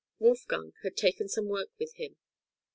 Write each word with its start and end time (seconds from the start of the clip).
Wolfgang 0.17 0.73
had 0.81 0.97
taken 0.97 1.29
some 1.29 1.45
work 1.45 1.69
with 1.77 1.93
him. 1.93 2.15